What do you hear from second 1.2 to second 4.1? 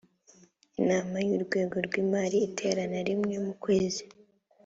y’urwego rw imari iterana rimwe mumu kwezi